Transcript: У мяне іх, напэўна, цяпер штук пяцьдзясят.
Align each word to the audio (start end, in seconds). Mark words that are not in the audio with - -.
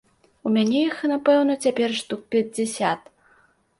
У 0.49 0.53
мяне 0.55 0.79
іх, 0.85 1.03
напэўна, 1.11 1.57
цяпер 1.67 1.89
штук 1.99 2.21
пяцьдзясят. 2.37 3.01